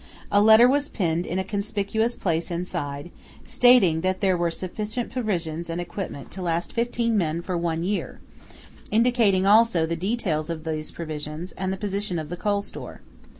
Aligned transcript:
A 0.31 0.41
letter 0.41 0.67
was 0.67 0.89
pinned 0.89 1.27
in 1.27 1.37
a 1.37 1.43
conspicuous 1.43 2.15
place 2.15 2.49
inside, 2.49 3.11
stating 3.47 4.01
that 4.01 4.19
there 4.19 4.35
were 4.35 4.49
sufficient 4.49 5.11
provisions 5.11 5.69
and 5.69 5.79
equipment 5.79 6.31
to 6.31 6.41
last 6.41 6.73
fifteen 6.73 7.15
men 7.15 7.43
for 7.43 7.55
one 7.55 7.83
year, 7.83 8.19
indicating 8.89 9.45
also 9.45 9.85
the 9.85 9.95
details 9.95 10.49
of 10.49 10.63
these 10.63 10.89
provisions 10.89 11.51
and 11.51 11.71
the 11.71 11.77
position 11.77 12.17
of 12.17 12.29
the 12.29 12.35
coal 12.37 12.63
store. 12.63 13.01